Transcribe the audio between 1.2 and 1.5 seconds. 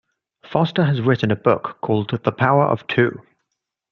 a